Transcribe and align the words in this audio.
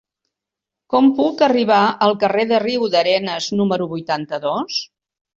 Com 0.93 1.09
puc 1.17 1.41
arribar 1.47 1.81
al 2.05 2.15
carrer 2.23 2.45
de 2.51 2.59
Riudarenes 2.63 3.49
número 3.59 3.87
vuitanta-dos? 3.93 4.79